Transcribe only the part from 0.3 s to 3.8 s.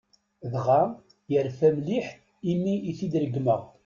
Dɣa, yerfa mliḥ imi i t-regmeɣ.